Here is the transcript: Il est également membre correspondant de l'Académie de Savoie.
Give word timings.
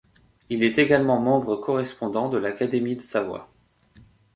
Il 0.49 0.63
est 0.63 0.79
également 0.79 1.19
membre 1.19 1.57
correspondant 1.57 2.27
de 2.27 2.39
l'Académie 2.39 2.95
de 2.95 3.01
Savoie. 3.03 3.53